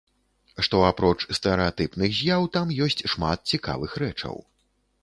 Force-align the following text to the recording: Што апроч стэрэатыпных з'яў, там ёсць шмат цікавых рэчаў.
Што 0.67 0.79
апроч 0.87 1.17
стэрэатыпных 1.39 2.17
з'яў, 2.21 2.49
там 2.59 2.75
ёсць 2.87 2.99
шмат 3.17 3.39
цікавых 3.55 3.91
рэчаў. 4.07 4.35